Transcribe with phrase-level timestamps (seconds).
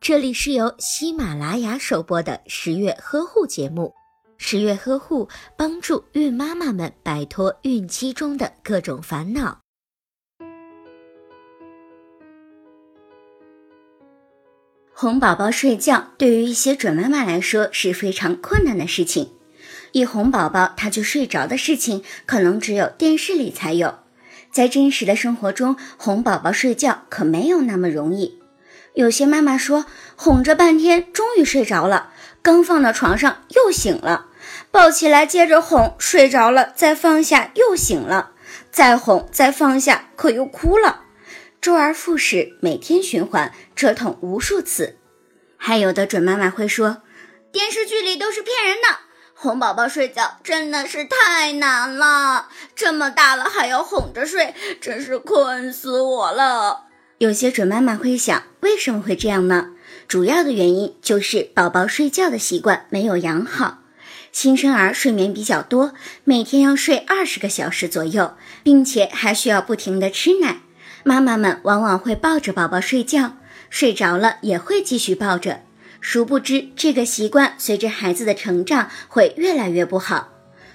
[0.00, 3.94] 这里是由喜马拉雅首播的十月呵护节目。
[4.36, 9.60] 十月呵护帮助孕妈妈们摆脱孕期中的各种烦恼。
[14.92, 19.32] 哄宝宝睡觉对于一些准妈妈来说是非常困难的事情。
[19.92, 24.00] 一哄宝宝他就睡着的事情，可能只有电视里才有，
[24.50, 28.40] 在真实的生活中，哄宝宝睡觉可没有那么容易。
[28.94, 29.86] 有些妈妈说，
[30.16, 34.26] 哄着半天，终于睡着了，刚放到床上又醒了，
[34.70, 38.30] 抱起来接着哄，睡着了，再放下又醒了，
[38.70, 41.02] 再哄再放下，可又哭了，
[41.60, 44.96] 周而复始，每天循环，折腾无数次。
[45.56, 47.02] 还有的准妈妈会说，
[47.50, 48.98] 电视剧里都是骗人的，
[49.34, 56.84] 哄宝宝睡觉真的是太难了，这么大了还要哄着睡，真是困死我了。
[57.18, 59.70] 有些准妈妈会想，为什么会这样呢？
[60.08, 63.78] 主要的原因就是宝宝睡觉的习惯没有养好。
[64.32, 70.62] 新生儿睡眠比较多，每天要睡二十个小时左右，并且还需要不停的吃奶。
[71.04, 73.36] 妈妈们往往会抱着宝宝睡觉，
[73.70, 75.60] 睡着了也会继续抱着。
[76.00, 80.33] 殊不知，这个习惯随着孩子的成长会越来越不好。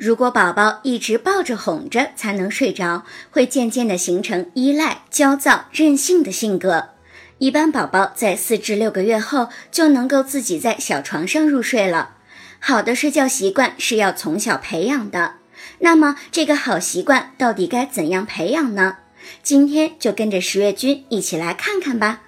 [0.00, 6.88] 如果宝宝一直抱着哄着才能睡着，会渐渐的形成依赖、焦躁、任性的性格。
[7.36, 12.16] 一般宝宝在四至六个月后就能够自己在小床上入睡了。
[12.58, 15.34] 好的睡觉习惯是要从小培养的。
[15.80, 18.96] 那么这个好习惯到底该怎样培养呢？
[19.42, 22.22] 今天就跟着十月君一起来看看吧。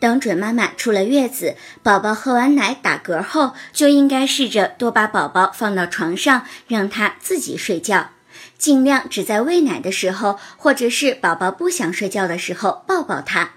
[0.00, 8.10] 等准妈妈出了月子，宝宝喝完奶打嗝后，就应该试着多把宝宝放到床上，让他自己睡觉，
[8.58, 13.50] 尽量只在喂奶的时候，或者是宝宝不想睡觉的时候抱抱他。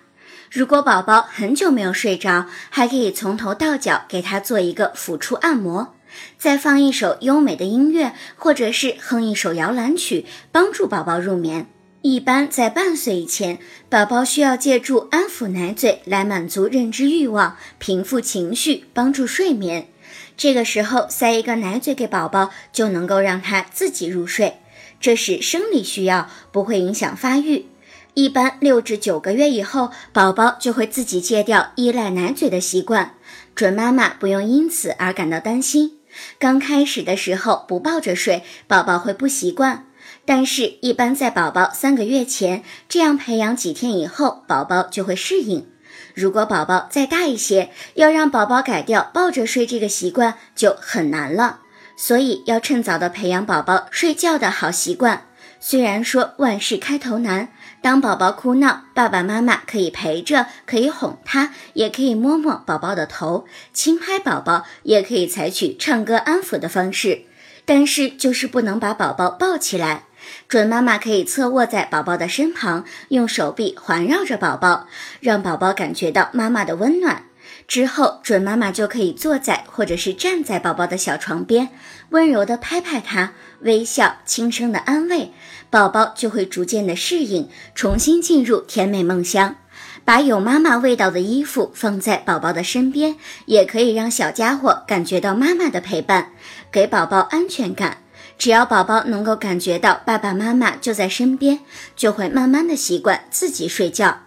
[0.49, 5.93] 如果宝宝很久没有睡着，还可以从头到脚给他做一个抚触按摩，
[6.37, 11.67] 再放一首优美的音乐，或者是哼一首摇篮曲，帮助宝宝入眠。
[12.03, 13.59] 一般在半岁以前，
[13.89, 19.89] 宝宝需要借助安抚奶嘴来满足认知欲望、平复情绪、帮助睡眠。
[20.37, 24.59] 这个时候塞一个奶嘴给宝宝，就能够让他自己入睡。
[25.01, 27.65] 这是生理需要，不会影响发育。
[28.13, 33.15] 一般六至九个月以后，宝宝就会自己戒掉依赖奶嘴的习惯。
[33.53, 35.97] 准妈妈不用因此而感到担心。
[36.39, 39.86] 刚开始的时候不抱着睡，宝宝会不习惯。
[40.27, 45.65] 但是，一般在宝宝三个月前，这样培养几天以后，宝宝就会适应。
[46.13, 51.61] 如果宝宝再大一些，要让宝宝改掉抱着睡这个习惯就很难了。
[51.95, 55.27] 所以，要趁早的培养宝宝睡觉的好习惯。
[55.61, 57.47] 虽然说万事开头难，
[57.81, 67.21] 当宝宝哭闹，爸爸妈妈可以陪着，可以哄他，也可以摸摸宝宝的头，轻拍宝宝，也可以采取唱歌安抚的方式。
[67.63, 70.03] 但是，就是不能把宝宝抱起来。
[70.47, 74.87] 准妈妈可以侧卧在宝宝的身旁，用手臂环绕着宝宝，
[75.19, 77.23] 让宝宝感觉到妈妈的温暖。
[77.67, 81.69] 之后，准妈妈就可以坐在或者是站在宝宝的小床边，
[82.09, 85.33] 温柔地拍拍他，微笑，轻声的安慰
[85.69, 89.55] 宝宝，就会逐渐的适应，重新进入甜美梦乡。
[90.05, 96.31] 把有妈妈味道的衣服放在宝宝的身边，也可以让小家伙感觉到妈妈的陪伴，
[96.71, 97.97] 给宝宝安全感。
[98.37, 101.59] 只要宝宝能够感觉到爸爸妈妈就在身边，
[101.95, 104.19] 就会慢慢的习惯自己睡觉。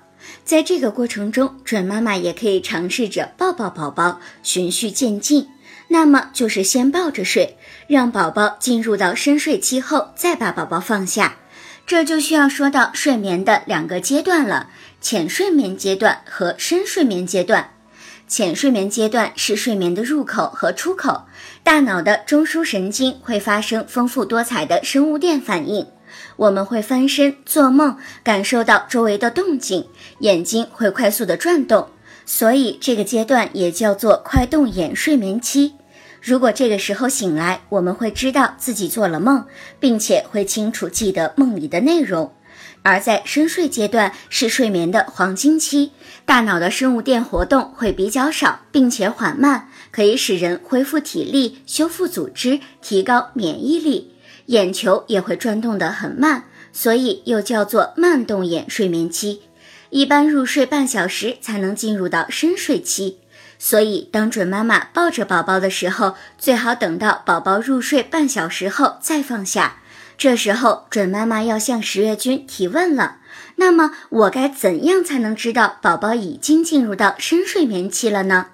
[0.44, 5.48] 在这个过程中，准妈妈也可以尝试着抱抱宝宝，循序渐进。
[5.88, 7.56] 那么就是先抱着睡，
[7.88, 11.36] 让宝宝进入到深睡期后，再把宝宝放下。
[11.86, 14.68] 这就需要说到睡眠的两个阶段了：
[15.00, 17.70] 浅睡眠阶段和深睡眠阶段。
[18.30, 21.26] 浅睡眠阶段是睡眠的入口和出口，
[21.64, 25.88] 大脑的中枢神经会发生丰富多彩的生物电反应，
[26.36, 29.88] 我们会翻身、做梦，感受到周围的动静，
[30.20, 31.88] 眼睛会快速的转动，
[32.24, 35.74] 所以这个阶段也叫做快动眼睡眠期。
[36.22, 39.44] 如果这个时候醒来，我们会知道自己做了梦，
[39.80, 42.32] 并且会清楚记得梦里的内容。
[42.82, 45.92] 而在深睡阶段是睡眠的黄金期，
[46.24, 54.14] 大脑的生物电活动会比较少，并且缓慢，可以使人恢复体力、修复组织、提高免疫力。
[54.46, 59.42] 眼球也会转动得很慢，所以又叫做慢动眼睡眠期。
[59.90, 63.18] 一般入睡半小时才能进入到深睡期，
[63.58, 69.79] 所以当准妈妈抱着宝宝的时候，最好等到宝宝入睡半小时后再放下。
[70.20, 73.20] 这时候，准妈妈要向十月君提问了，
[73.56, 78.48] 那么我该怎样才能知道宝宝已经进入到深睡眠期了呢？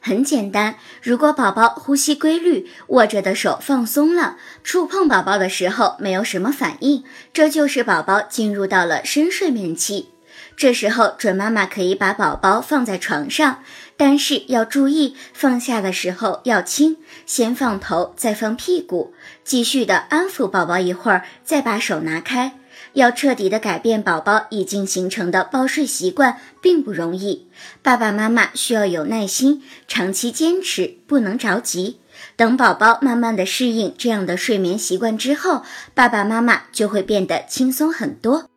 [0.00, 10.08] 很简单，如果宝宝呼吸规律，握着的手放松了，触碰宝宝的时候没有什么反应，这就是宝宝进入到了深睡眠期。
[10.56, 13.62] 这时候，准妈妈可以把宝宝放在床上，
[13.96, 22.52] 但是要注意放下的时候要轻，先放头，再放屁股，继续的安抚宝宝一会儿，再把手拿开。
[22.94, 27.46] 要彻底的改变宝宝已经形成的抱睡习惯，并不容易。
[27.82, 32.00] 爸爸妈妈需要有耐心，长期坚持，不能着急。
[32.36, 35.62] 等宝宝慢慢的适应这样的睡眠习惯之后，
[35.94, 38.49] 爸爸妈妈就会变得轻松很多。